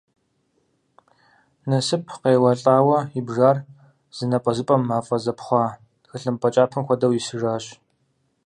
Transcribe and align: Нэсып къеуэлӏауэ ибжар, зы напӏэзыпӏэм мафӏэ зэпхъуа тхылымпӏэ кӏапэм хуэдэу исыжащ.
Нэсып 1.69 2.03
къеуэлӏауэ 2.21 2.97
ибжар, 3.19 3.57
зы 4.15 4.23
напӏэзыпӏэм 4.29 4.81
мафӏэ 4.87 5.17
зэпхъуа 5.23 5.65
тхылымпӏэ 6.03 6.49
кӏапэм 6.53 6.83
хуэдэу 6.87 7.13
исыжащ. 7.19 7.65